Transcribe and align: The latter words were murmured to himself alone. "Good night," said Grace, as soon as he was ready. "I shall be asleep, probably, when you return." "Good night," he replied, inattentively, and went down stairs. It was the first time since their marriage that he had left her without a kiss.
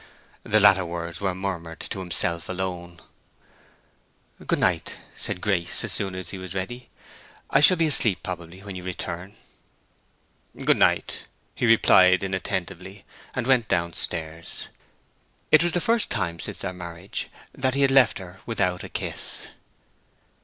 The 0.41 0.59
latter 0.59 0.83
words 0.83 1.21
were 1.21 1.35
murmured 1.35 1.79
to 1.81 1.99
himself 1.99 2.49
alone. 2.49 2.99
"Good 4.43 4.57
night," 4.57 4.95
said 5.15 5.41
Grace, 5.41 5.83
as 5.83 5.91
soon 5.91 6.15
as 6.15 6.31
he 6.31 6.39
was 6.39 6.55
ready. 6.55 6.89
"I 7.51 7.59
shall 7.59 7.77
be 7.77 7.85
asleep, 7.85 8.23
probably, 8.23 8.63
when 8.63 8.75
you 8.75 8.81
return." 8.83 9.35
"Good 10.57 10.77
night," 10.77 11.27
he 11.53 11.67
replied, 11.67 12.23
inattentively, 12.23 13.05
and 13.35 13.45
went 13.45 13.67
down 13.67 13.93
stairs. 13.93 14.69
It 15.51 15.61
was 15.61 15.73
the 15.73 15.79
first 15.79 16.09
time 16.09 16.39
since 16.39 16.57
their 16.57 16.73
marriage 16.73 17.27
that 17.53 17.75
he 17.75 17.81
had 17.83 17.91
left 17.91 18.17
her 18.17 18.39
without 18.47 18.83
a 18.83 18.89
kiss. 18.89 19.45